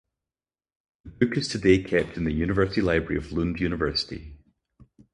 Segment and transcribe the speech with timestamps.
[1.05, 4.35] The book is today kept in the University Library of Lund University.